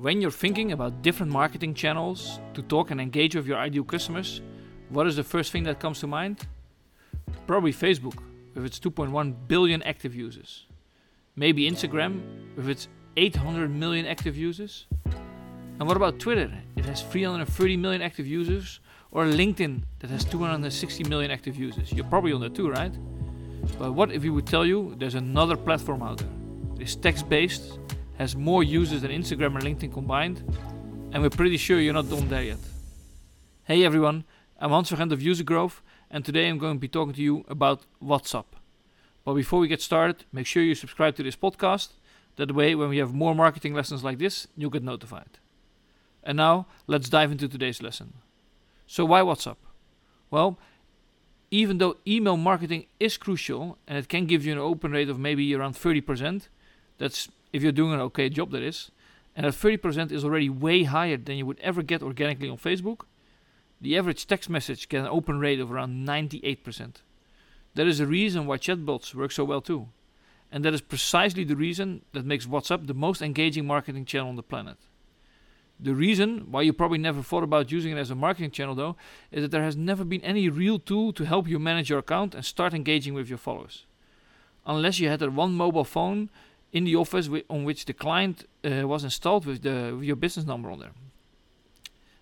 When 0.00 0.20
you're 0.22 0.30
thinking 0.30 0.70
about 0.70 1.02
different 1.02 1.32
marketing 1.32 1.74
channels 1.74 2.38
to 2.54 2.62
talk 2.62 2.92
and 2.92 3.00
engage 3.00 3.34
with 3.34 3.48
your 3.48 3.58
ideal 3.58 3.82
customers, 3.82 4.40
what 4.90 5.08
is 5.08 5.16
the 5.16 5.24
first 5.24 5.50
thing 5.50 5.64
that 5.64 5.80
comes 5.80 5.98
to 5.98 6.06
mind? 6.06 6.46
Probably 7.48 7.72
Facebook, 7.72 8.16
with 8.54 8.64
its 8.64 8.78
2.1 8.78 9.34
billion 9.48 9.82
active 9.82 10.14
users. 10.14 10.66
Maybe 11.34 11.68
Instagram, 11.68 12.22
with 12.54 12.68
its 12.68 12.86
800 13.16 13.74
million 13.74 14.06
active 14.06 14.36
users. 14.36 14.86
And 15.80 15.88
what 15.88 15.96
about 15.96 16.20
Twitter? 16.20 16.48
It 16.76 16.84
has 16.84 17.02
330 17.02 17.76
million 17.76 18.00
active 18.00 18.28
users. 18.28 18.78
Or 19.10 19.24
LinkedIn, 19.24 19.82
that 19.98 20.10
has 20.10 20.24
260 20.24 21.08
million 21.08 21.32
active 21.32 21.56
users. 21.56 21.92
You're 21.92 22.04
probably 22.04 22.32
on 22.32 22.40
that 22.42 22.54
too, 22.54 22.70
right? 22.70 22.92
But 23.80 23.94
what 23.94 24.12
if 24.12 24.22
we 24.22 24.30
would 24.30 24.46
tell 24.46 24.64
you 24.64 24.94
there's 24.96 25.16
another 25.16 25.56
platform 25.56 26.04
out 26.04 26.18
there? 26.18 26.30
It's 26.78 26.94
text 26.94 27.28
based, 27.28 27.80
has 28.18 28.34
more 28.34 28.64
users 28.64 29.02
than 29.02 29.12
Instagram 29.12 29.54
and 29.54 29.64
LinkedIn 29.64 29.92
combined, 29.92 30.42
and 31.12 31.22
we're 31.22 31.30
pretty 31.30 31.56
sure 31.56 31.80
you're 31.80 31.94
not 31.94 32.10
done 32.10 32.28
there 32.28 32.42
yet. 32.42 32.58
Hey 33.62 33.84
everyone, 33.84 34.24
I'm 34.58 34.70
Hans 34.70 34.90
van 34.90 34.98
Gent 34.98 35.12
of 35.12 35.22
User 35.22 35.44
Growth, 35.44 35.82
and 36.10 36.24
today 36.24 36.48
I'm 36.48 36.58
going 36.58 36.74
to 36.74 36.80
be 36.80 36.88
talking 36.88 37.14
to 37.14 37.22
you 37.22 37.44
about 37.48 37.82
WhatsApp. 38.02 38.46
But 39.24 39.34
before 39.34 39.60
we 39.60 39.68
get 39.68 39.80
started, 39.80 40.24
make 40.32 40.46
sure 40.46 40.64
you 40.64 40.74
subscribe 40.74 41.14
to 41.16 41.22
this 41.22 41.36
podcast. 41.36 41.90
That 42.36 42.54
way, 42.54 42.74
when 42.74 42.88
we 42.88 42.98
have 42.98 43.14
more 43.14 43.34
marketing 43.34 43.74
lessons 43.74 44.02
like 44.02 44.18
this, 44.18 44.48
you'll 44.56 44.70
get 44.70 44.82
notified. 44.82 45.38
And 46.24 46.36
now, 46.36 46.66
let's 46.86 47.08
dive 47.08 47.30
into 47.30 47.46
today's 47.46 47.82
lesson. 47.82 48.14
So, 48.86 49.04
why 49.04 49.20
WhatsApp? 49.20 49.56
Well, 50.30 50.58
even 51.50 51.78
though 51.78 51.96
email 52.06 52.36
marketing 52.36 52.86
is 52.98 53.16
crucial 53.16 53.78
and 53.86 53.96
it 53.96 54.08
can 54.08 54.26
give 54.26 54.44
you 54.44 54.52
an 54.52 54.58
open 54.58 54.92
rate 54.92 55.08
of 55.08 55.18
maybe 55.18 55.54
around 55.54 55.74
30%, 55.74 56.48
that's 56.98 57.28
if 57.52 57.62
you're 57.62 57.72
doing 57.72 57.92
an 57.92 58.00
okay 58.00 58.28
job, 58.28 58.50
that 58.52 58.62
is, 58.62 58.90
and 59.34 59.46
that 59.46 59.54
30% 59.54 60.10
is 60.10 60.24
already 60.24 60.48
way 60.48 60.84
higher 60.84 61.16
than 61.16 61.36
you 61.36 61.46
would 61.46 61.60
ever 61.60 61.82
get 61.82 62.02
organically 62.02 62.48
on 62.48 62.58
Facebook, 62.58 63.02
the 63.80 63.96
average 63.96 64.26
text 64.26 64.50
message 64.50 64.88
gets 64.88 65.02
an 65.02 65.10
open 65.10 65.38
rate 65.38 65.60
of 65.60 65.70
around 65.70 66.06
98%. 66.06 66.96
That 67.74 67.86
is 67.86 67.98
the 67.98 68.06
reason 68.06 68.46
why 68.46 68.56
chatbots 68.56 69.14
work 69.14 69.30
so 69.30 69.44
well 69.44 69.60
too. 69.60 69.88
And 70.50 70.64
that 70.64 70.74
is 70.74 70.80
precisely 70.80 71.44
the 71.44 71.54
reason 71.54 72.02
that 72.12 72.24
makes 72.24 72.46
WhatsApp 72.46 72.86
the 72.86 72.94
most 72.94 73.22
engaging 73.22 73.66
marketing 73.66 74.04
channel 74.04 74.30
on 74.30 74.36
the 74.36 74.42
planet. 74.42 74.78
The 75.78 75.94
reason 75.94 76.50
why 76.50 76.62
you 76.62 76.72
probably 76.72 76.98
never 76.98 77.22
thought 77.22 77.44
about 77.44 77.70
using 77.70 77.92
it 77.92 78.00
as 78.00 78.10
a 78.10 78.16
marketing 78.16 78.50
channel, 78.50 78.74
though, 78.74 78.96
is 79.30 79.42
that 79.42 79.52
there 79.52 79.62
has 79.62 79.76
never 79.76 80.04
been 80.04 80.22
any 80.22 80.48
real 80.48 80.80
tool 80.80 81.12
to 81.12 81.24
help 81.24 81.46
you 81.46 81.60
manage 81.60 81.88
your 81.88 82.00
account 82.00 82.34
and 82.34 82.44
start 82.44 82.74
engaging 82.74 83.14
with 83.14 83.28
your 83.28 83.38
followers. 83.38 83.86
Unless 84.66 84.98
you 84.98 85.08
had 85.08 85.20
that 85.20 85.32
one 85.32 85.52
mobile 85.54 85.84
phone 85.84 86.30
in 86.72 86.84
the 86.84 86.96
office 86.96 87.26
wi- 87.26 87.44
on 87.48 87.64
which 87.64 87.84
the 87.84 87.92
client 87.92 88.44
uh, 88.64 88.86
was 88.86 89.04
installed 89.04 89.46
with, 89.46 89.62
the, 89.62 89.94
with 89.96 90.04
your 90.04 90.16
business 90.16 90.46
number 90.46 90.70
on 90.70 90.80
there. 90.80 90.92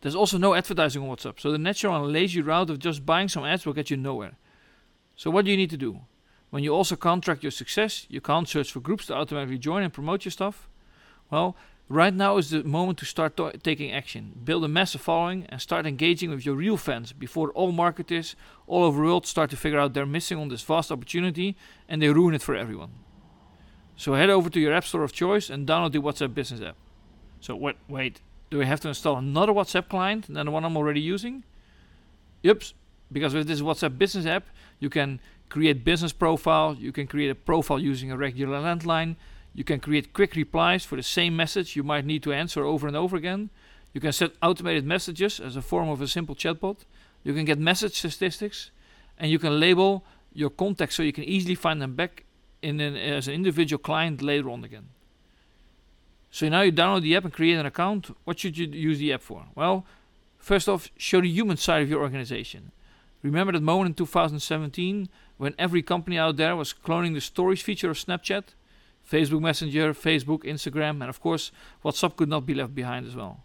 There's 0.00 0.16
also 0.16 0.36
no 0.36 0.54
advertising 0.54 1.02
on 1.02 1.08
WhatsApp, 1.08 1.38
so 1.38 1.52
the 1.52 1.58
natural 1.58 1.96
and 2.04 2.12
lazy 2.12 2.40
route 2.40 2.70
of 2.70 2.78
just 2.80 3.06
buying 3.06 3.28
some 3.28 3.44
ads 3.44 3.64
will 3.64 3.72
get 3.72 3.90
you 3.90 3.96
nowhere. 3.96 4.36
So, 5.14 5.30
what 5.30 5.44
do 5.44 5.50
you 5.50 5.56
need 5.56 5.70
to 5.70 5.76
do? 5.76 6.00
When 6.50 6.64
you 6.64 6.74
also 6.74 6.96
can't 6.96 7.22
track 7.22 7.42
your 7.42 7.52
success, 7.52 8.06
you 8.08 8.20
can't 8.20 8.48
search 8.48 8.72
for 8.72 8.80
groups 8.80 9.06
to 9.06 9.14
automatically 9.14 9.58
join 9.58 9.82
and 9.84 9.92
promote 9.92 10.24
your 10.24 10.32
stuff. 10.32 10.68
Well, 11.30 11.56
Right 11.92 12.14
now 12.14 12.38
is 12.38 12.48
the 12.48 12.64
moment 12.64 12.98
to 13.00 13.04
start 13.04 13.36
to- 13.36 13.52
taking 13.58 13.92
action. 13.92 14.32
Build 14.44 14.64
a 14.64 14.68
massive 14.68 15.02
following 15.02 15.44
and 15.50 15.60
start 15.60 15.84
engaging 15.86 16.30
with 16.30 16.46
your 16.46 16.54
real 16.54 16.78
fans 16.78 17.12
before 17.12 17.50
all 17.50 17.70
marketers 17.70 18.34
all 18.66 18.84
over 18.84 18.96
the 18.96 19.04
world 19.04 19.26
start 19.26 19.50
to 19.50 19.58
figure 19.58 19.78
out 19.78 19.92
they're 19.92 20.06
missing 20.06 20.38
on 20.38 20.48
this 20.48 20.62
vast 20.62 20.90
opportunity 20.90 21.54
and 21.90 22.00
they 22.00 22.08
ruin 22.08 22.34
it 22.34 22.40
for 22.40 22.54
everyone. 22.54 22.92
So 24.02 24.14
head 24.14 24.30
over 24.30 24.50
to 24.50 24.58
your 24.58 24.72
app 24.72 24.84
store 24.84 25.04
of 25.04 25.12
choice 25.12 25.48
and 25.48 25.64
download 25.64 25.92
the 25.92 26.00
WhatsApp 26.00 26.34
Business 26.34 26.60
app. 26.60 26.74
So 27.38 27.54
wait, 27.54 27.76
wait, 27.86 28.20
do 28.50 28.60
I 28.60 28.64
have 28.64 28.80
to 28.80 28.88
install 28.88 29.16
another 29.16 29.52
WhatsApp 29.52 29.88
client 29.88 30.26
than 30.26 30.46
the 30.46 30.50
one 30.50 30.64
I'm 30.64 30.76
already 30.76 31.00
using? 31.00 31.44
Yep, 32.42 32.64
because 33.12 33.32
with 33.32 33.46
this 33.46 33.60
WhatsApp 33.60 33.98
Business 33.98 34.26
app, 34.26 34.48
you 34.80 34.90
can 34.90 35.20
create 35.50 35.84
business 35.84 36.12
profile, 36.12 36.74
you 36.74 36.90
can 36.90 37.06
create 37.06 37.30
a 37.30 37.36
profile 37.36 37.78
using 37.78 38.10
a 38.10 38.16
regular 38.16 38.58
landline, 38.58 39.14
you 39.54 39.62
can 39.62 39.78
create 39.78 40.12
quick 40.12 40.34
replies 40.34 40.84
for 40.84 40.96
the 40.96 41.04
same 41.04 41.36
message 41.36 41.76
you 41.76 41.84
might 41.84 42.04
need 42.04 42.24
to 42.24 42.32
answer 42.32 42.64
over 42.64 42.88
and 42.88 42.96
over 42.96 43.16
again. 43.16 43.50
You 43.92 44.00
can 44.00 44.10
set 44.10 44.32
automated 44.42 44.84
messages 44.84 45.38
as 45.38 45.54
a 45.54 45.62
form 45.62 45.88
of 45.88 46.02
a 46.02 46.08
simple 46.08 46.34
chatbot. 46.34 46.78
You 47.22 47.34
can 47.34 47.44
get 47.44 47.60
message 47.60 47.98
statistics, 47.98 48.72
and 49.16 49.30
you 49.30 49.38
can 49.38 49.60
label 49.60 50.04
your 50.32 50.50
contacts 50.50 50.96
so 50.96 51.04
you 51.04 51.12
can 51.12 51.22
easily 51.22 51.54
find 51.54 51.80
them 51.80 51.94
back 51.94 52.24
in 52.62 52.80
an, 52.80 52.96
as 52.96 53.28
an 53.28 53.34
individual 53.34 53.78
client 53.78 54.22
later 54.22 54.48
on 54.50 54.64
again. 54.64 54.88
So 56.30 56.48
now 56.48 56.62
you 56.62 56.72
download 56.72 57.02
the 57.02 57.14
app 57.14 57.24
and 57.24 57.32
create 57.32 57.58
an 57.58 57.66
account. 57.66 58.16
What 58.24 58.38
should 58.38 58.56
you 58.56 58.66
use 58.66 58.98
the 58.98 59.12
app 59.12 59.20
for? 59.20 59.44
Well, 59.54 59.84
first 60.38 60.68
off, 60.68 60.88
show 60.96 61.20
the 61.20 61.28
human 61.28 61.58
side 61.58 61.82
of 61.82 61.90
your 61.90 62.00
organization. 62.00 62.72
Remember 63.22 63.52
that 63.52 63.62
moment 63.62 63.88
in 63.90 63.94
2017 63.94 65.08
when 65.36 65.54
every 65.58 65.82
company 65.82 66.18
out 66.18 66.36
there 66.36 66.56
was 66.56 66.72
cloning 66.72 67.14
the 67.14 67.20
stories 67.20 67.60
feature 67.60 67.90
of 67.90 67.98
Snapchat? 67.98 68.44
Facebook 69.08 69.40
Messenger, 69.40 69.94
Facebook, 69.94 70.44
Instagram, 70.44 71.00
and 71.00 71.04
of 71.04 71.20
course, 71.20 71.50
WhatsApp 71.84 72.16
could 72.16 72.28
not 72.28 72.46
be 72.46 72.54
left 72.54 72.74
behind 72.74 73.06
as 73.06 73.16
well. 73.16 73.42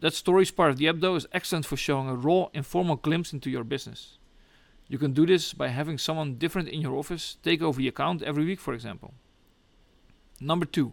That 0.00 0.14
stories 0.14 0.50
part 0.50 0.70
of 0.70 0.78
the 0.78 0.88
app, 0.88 0.96
though, 0.98 1.14
is 1.14 1.28
excellent 1.32 1.66
for 1.66 1.76
showing 1.76 2.08
a 2.08 2.16
raw, 2.16 2.48
informal 2.52 2.96
glimpse 2.96 3.32
into 3.32 3.50
your 3.50 3.64
business. 3.64 4.18
You 4.92 4.98
can 4.98 5.12
do 5.12 5.24
this 5.24 5.54
by 5.54 5.68
having 5.68 5.98
someone 5.98 6.38
different 6.42 6.68
in 6.68 6.82
your 6.82 6.96
office 6.96 7.36
take 7.42 7.62
over 7.62 7.78
the 7.78 7.88
account 7.88 8.22
every 8.22 8.44
week, 8.44 8.60
for 8.60 8.74
example. 8.74 9.14
Number 10.40 10.66
two, 10.66 10.92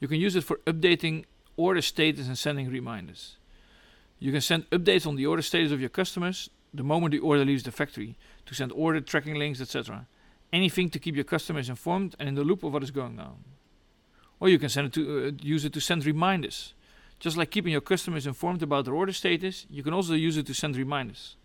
you 0.00 0.08
can 0.08 0.20
use 0.26 0.34
it 0.34 0.44
for 0.44 0.56
updating 0.66 1.24
order 1.56 1.82
status 1.82 2.26
and 2.26 2.36
sending 2.36 2.68
reminders. 2.68 3.36
You 4.18 4.32
can 4.32 4.40
send 4.40 4.68
updates 4.70 5.06
on 5.06 5.16
the 5.16 5.26
order 5.26 5.42
status 5.42 5.70
of 5.72 5.80
your 5.80 5.90
customers 6.00 6.50
the 6.74 6.82
moment 6.82 7.12
the 7.12 7.20
order 7.20 7.44
leaves 7.44 7.62
the 7.62 7.70
factory 7.70 8.16
to 8.46 8.54
send 8.54 8.72
order 8.72 9.00
tracking 9.00 9.36
links, 9.36 9.60
etc 9.60 10.06
anything 10.52 10.88
to 10.90 10.98
keep 10.98 11.14
your 11.14 11.24
customers 11.24 11.68
informed 11.68 12.14
and 12.18 12.28
in 12.28 12.34
the 12.34 12.44
loop 12.44 12.62
of 12.62 12.72
what 12.72 12.82
is 12.82 12.90
going 12.90 13.18
on. 13.18 13.44
Or 14.40 14.48
you 14.48 14.58
can 14.58 14.68
send 14.68 14.88
it 14.88 14.92
to 14.94 15.28
uh, 15.28 15.30
use 15.42 15.64
it 15.64 15.72
to 15.74 15.80
send 15.80 16.04
reminders. 16.04 16.74
Just 17.18 17.36
like 17.36 17.50
keeping 17.50 17.72
your 17.72 17.80
customers 17.80 18.26
informed 18.26 18.62
about 18.62 18.84
their 18.84 18.94
order 18.94 19.12
status, 19.12 19.66
you 19.70 19.82
can 19.82 19.94
also 19.94 20.14
use 20.14 20.36
it 20.36 20.46
to 20.46 20.54
send 20.54 20.76
reminders. 20.76 21.36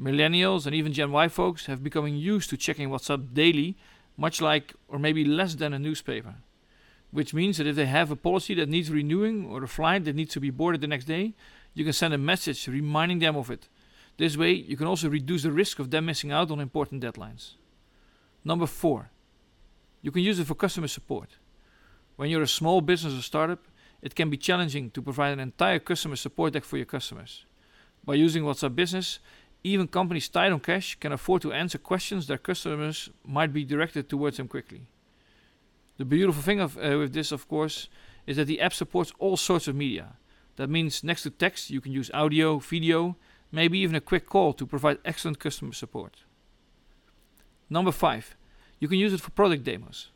Millennials 0.00 0.64
and 0.64 0.74
even 0.74 0.94
Gen 0.94 1.12
Y 1.12 1.28
folks 1.28 1.66
have 1.66 1.84
become 1.84 2.08
used 2.08 2.48
to 2.48 2.56
checking 2.56 2.88
WhatsApp 2.88 3.34
daily, 3.34 3.76
much 4.16 4.40
like 4.40 4.72
or 4.88 4.98
maybe 4.98 5.24
less 5.24 5.56
than 5.56 5.74
a 5.74 5.78
newspaper. 5.78 6.36
Which 7.10 7.34
means 7.34 7.58
that 7.58 7.66
if 7.66 7.76
they 7.76 7.86
have 7.86 8.10
a 8.10 8.16
policy 8.16 8.54
that 8.54 8.68
needs 8.68 8.90
renewing 8.90 9.44
or 9.44 9.62
a 9.62 9.68
flight 9.68 10.04
that 10.04 10.16
needs 10.16 10.32
to 10.34 10.40
be 10.40 10.50
boarded 10.50 10.80
the 10.80 10.86
next 10.86 11.04
day, 11.04 11.34
you 11.74 11.84
can 11.84 11.92
send 11.92 12.14
a 12.14 12.18
message 12.18 12.66
reminding 12.66 13.18
them 13.18 13.36
of 13.36 13.50
it. 13.50 13.68
This 14.16 14.36
way, 14.36 14.52
you 14.52 14.76
can 14.76 14.86
also 14.86 15.08
reduce 15.08 15.42
the 15.42 15.52
risk 15.52 15.78
of 15.78 15.90
them 15.90 16.06
missing 16.06 16.32
out 16.32 16.50
on 16.50 16.60
important 16.60 17.02
deadlines. 17.02 17.52
Number 18.44 18.66
four, 18.66 19.10
you 20.00 20.10
can 20.10 20.22
use 20.22 20.38
it 20.38 20.46
for 20.46 20.54
customer 20.54 20.88
support. 20.88 21.36
When 22.16 22.30
you're 22.30 22.42
a 22.42 22.48
small 22.48 22.80
business 22.80 23.18
or 23.18 23.22
startup, 23.22 23.66
it 24.00 24.14
can 24.14 24.30
be 24.30 24.36
challenging 24.36 24.90
to 24.92 25.02
provide 25.02 25.32
an 25.32 25.40
entire 25.40 25.78
customer 25.78 26.16
support 26.16 26.54
deck 26.54 26.64
for 26.64 26.78
your 26.78 26.86
customers. 26.86 27.44
By 28.04 28.14
using 28.14 28.44
WhatsApp 28.44 28.74
Business, 28.74 29.18
even 29.62 29.88
companies 29.88 30.28
tight 30.28 30.52
on 30.52 30.60
cash 30.60 30.94
can 30.96 31.12
afford 31.12 31.42
to 31.42 31.52
answer 31.52 31.78
questions 31.78 32.26
their 32.26 32.38
customers 32.38 33.10
might 33.24 33.52
be 33.52 33.64
directed 33.64 34.08
towards 34.08 34.38
them 34.38 34.48
quickly. 34.48 34.82
The 35.98 36.04
beautiful 36.04 36.42
thing 36.42 36.60
of, 36.60 36.78
uh, 36.78 36.98
with 36.98 37.12
this, 37.12 37.30
of 37.30 37.46
course, 37.46 37.88
is 38.26 38.36
that 38.36 38.46
the 38.46 38.60
app 38.60 38.72
supports 38.72 39.12
all 39.18 39.36
sorts 39.36 39.68
of 39.68 39.76
media. 39.76 40.14
That 40.56 40.70
means 40.70 41.04
next 41.04 41.24
to 41.24 41.30
text, 41.30 41.70
you 41.70 41.80
can 41.80 41.92
use 41.92 42.10
audio, 42.14 42.58
video, 42.58 43.16
maybe 43.52 43.78
even 43.78 43.96
a 43.96 44.00
quick 44.00 44.26
call 44.26 44.52
to 44.54 44.66
provide 44.66 44.98
excellent 45.04 45.38
customer 45.38 45.72
support. 45.72 46.24
Number 47.68 47.92
five, 47.92 48.34
you 48.78 48.88
can 48.88 48.98
use 48.98 49.12
it 49.12 49.20
for 49.20 49.30
product 49.30 49.64
demos. 49.64 50.10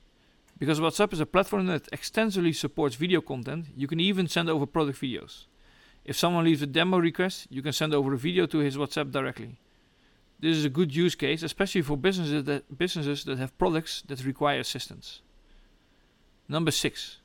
Because 0.58 0.80
WhatsApp 0.80 1.12
is 1.12 1.20
a 1.20 1.26
platform 1.26 1.66
that 1.66 1.88
extensively 1.92 2.52
supports 2.52 2.94
video 2.94 3.20
content, 3.20 3.66
you 3.76 3.86
can 3.86 4.00
even 4.00 4.28
send 4.28 4.48
over 4.48 4.66
product 4.66 5.00
videos. 5.00 5.46
If 6.04 6.18
someone 6.18 6.44
leaves 6.44 6.62
a 6.62 6.66
demo 6.66 6.98
request, 6.98 7.46
you 7.50 7.62
can 7.62 7.72
send 7.72 7.94
over 7.94 8.12
a 8.12 8.18
video 8.18 8.46
to 8.46 8.58
his 8.58 8.76
WhatsApp 8.76 9.10
directly. 9.10 9.58
This 10.38 10.56
is 10.56 10.64
a 10.64 10.70
good 10.70 10.94
use 10.94 11.14
case, 11.14 11.42
especially 11.42 11.82
for 11.82 11.96
businesses 11.96 12.44
that, 12.44 12.76
businesses 12.76 13.24
that 13.24 13.38
have 13.38 13.56
products 13.56 14.02
that 14.08 14.24
require 14.24 14.60
assistance. 14.60 15.22
Number 16.48 16.70
six, 16.70 17.18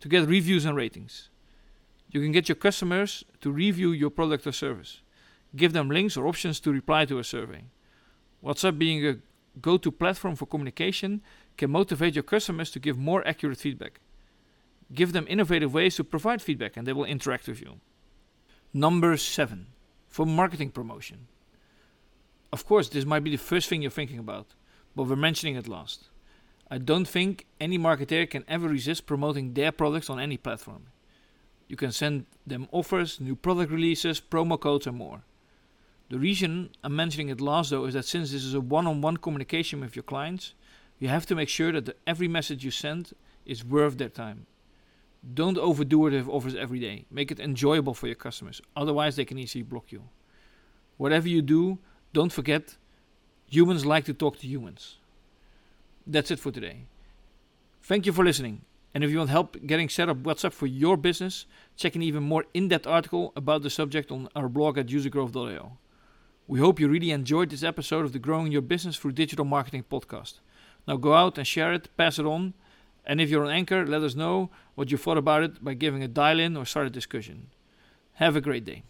to 0.00 0.08
get 0.08 0.28
reviews 0.28 0.64
and 0.64 0.76
ratings. 0.76 1.30
You 2.10 2.20
can 2.20 2.30
get 2.30 2.48
your 2.48 2.56
customers 2.56 3.24
to 3.40 3.50
review 3.50 3.90
your 3.92 4.10
product 4.10 4.46
or 4.46 4.52
service. 4.52 5.00
Give 5.56 5.72
them 5.72 5.90
links 5.90 6.16
or 6.16 6.26
options 6.26 6.60
to 6.60 6.72
reply 6.72 7.04
to 7.06 7.18
a 7.18 7.24
survey. 7.24 7.64
WhatsApp 8.44 8.78
being 8.78 9.06
a 9.06 9.16
go 9.60 9.76
to 9.76 9.90
platform 9.90 10.36
for 10.36 10.46
communication 10.46 11.20
can 11.56 11.70
motivate 11.70 12.14
your 12.14 12.22
customers 12.22 12.70
to 12.70 12.78
give 12.78 12.96
more 12.96 13.26
accurate 13.26 13.58
feedback. 13.58 14.00
Give 14.94 15.12
them 15.12 15.26
innovative 15.28 15.74
ways 15.74 15.96
to 15.96 16.04
provide 16.04 16.40
feedback 16.40 16.76
and 16.76 16.86
they 16.86 16.92
will 16.92 17.04
interact 17.04 17.48
with 17.48 17.60
you. 17.60 17.80
Number 18.74 19.18
seven, 19.18 19.66
for 20.08 20.24
marketing 20.24 20.70
promotion. 20.70 21.26
Of 22.50 22.64
course, 22.64 22.88
this 22.88 23.04
might 23.04 23.22
be 23.22 23.30
the 23.30 23.36
first 23.36 23.68
thing 23.68 23.82
you're 23.82 23.90
thinking 23.90 24.18
about, 24.18 24.54
but 24.96 25.04
we're 25.04 25.16
mentioning 25.16 25.56
it 25.56 25.68
last. 25.68 26.08
I 26.70 26.78
don't 26.78 27.06
think 27.06 27.44
any 27.60 27.78
marketer 27.78 28.28
can 28.28 28.44
ever 28.48 28.68
resist 28.68 29.04
promoting 29.04 29.52
their 29.52 29.72
products 29.72 30.08
on 30.08 30.18
any 30.18 30.38
platform. 30.38 30.86
You 31.68 31.76
can 31.76 31.92
send 31.92 32.24
them 32.46 32.66
offers, 32.72 33.20
new 33.20 33.36
product 33.36 33.70
releases, 33.70 34.22
promo 34.22 34.58
codes, 34.58 34.86
and 34.86 34.96
more. 34.96 35.22
The 36.08 36.18
reason 36.18 36.70
I'm 36.82 36.96
mentioning 36.96 37.28
it 37.28 37.42
last 37.42 37.70
though 37.70 37.84
is 37.84 37.92
that 37.92 38.06
since 38.06 38.32
this 38.32 38.42
is 38.42 38.54
a 38.54 38.60
one 38.60 38.86
on 38.86 39.02
one 39.02 39.18
communication 39.18 39.80
with 39.80 39.96
your 39.96 40.02
clients, 40.02 40.54
you 40.98 41.08
have 41.08 41.26
to 41.26 41.34
make 41.34 41.50
sure 41.50 41.72
that 41.72 41.84
the, 41.84 41.96
every 42.06 42.28
message 42.28 42.64
you 42.64 42.70
send 42.70 43.12
is 43.44 43.64
worth 43.64 43.98
their 43.98 44.08
time. 44.08 44.46
Don't 45.22 45.58
overdo 45.58 46.06
it 46.06 46.14
with 46.14 46.28
offers 46.28 46.54
every 46.54 46.80
day. 46.80 47.06
Make 47.10 47.30
it 47.30 47.38
enjoyable 47.38 47.94
for 47.94 48.06
your 48.06 48.16
customers, 48.16 48.60
otherwise, 48.76 49.16
they 49.16 49.24
can 49.24 49.38
easily 49.38 49.62
block 49.62 49.92
you. 49.92 50.02
Whatever 50.96 51.28
you 51.28 51.42
do, 51.42 51.78
don't 52.12 52.32
forget 52.32 52.76
humans 53.46 53.86
like 53.86 54.04
to 54.06 54.14
talk 54.14 54.38
to 54.38 54.46
humans. 54.46 54.98
That's 56.06 56.30
it 56.30 56.40
for 56.40 56.50
today. 56.50 56.86
Thank 57.82 58.06
you 58.06 58.12
for 58.12 58.24
listening. 58.24 58.62
And 58.94 59.02
if 59.02 59.10
you 59.10 59.18
want 59.18 59.30
help 59.30 59.56
getting 59.66 59.88
set 59.88 60.08
up 60.08 60.18
WhatsApp 60.18 60.52
for 60.52 60.66
your 60.66 60.96
business, 60.96 61.46
check 61.76 61.94
an 61.94 62.02
even 62.02 62.22
more 62.22 62.44
in 62.52 62.68
depth 62.68 62.86
article 62.86 63.32
about 63.36 63.62
the 63.62 63.70
subject 63.70 64.10
on 64.10 64.28
our 64.36 64.48
blog 64.48 64.76
at 64.76 64.86
usergrowth.io. 64.86 65.78
We 66.46 66.58
hope 66.58 66.78
you 66.78 66.88
really 66.88 67.10
enjoyed 67.10 67.50
this 67.50 67.62
episode 67.62 68.04
of 68.04 68.12
the 68.12 68.18
Growing 68.18 68.52
Your 68.52 68.60
Business 68.60 68.96
Through 68.96 69.12
Digital 69.12 69.44
Marketing 69.44 69.84
podcast. 69.90 70.40
Now 70.86 70.96
go 70.96 71.14
out 71.14 71.38
and 71.38 71.46
share 71.46 71.72
it, 71.72 71.96
pass 71.96 72.18
it 72.18 72.26
on, 72.26 72.54
and 73.04 73.20
if 73.20 73.30
you're 73.30 73.44
on 73.44 73.50
Anchor, 73.50 73.86
let 73.86 74.02
us 74.02 74.14
know 74.14 74.50
what 74.74 74.90
you 74.90 74.96
thought 74.96 75.18
about 75.18 75.42
it 75.42 75.64
by 75.64 75.74
giving 75.74 76.02
a 76.02 76.08
dial 76.08 76.38
in 76.38 76.56
or 76.56 76.64
start 76.64 76.86
a 76.86 76.90
discussion. 76.90 77.48
Have 78.14 78.36
a 78.36 78.40
great 78.40 78.64
day. 78.64 78.82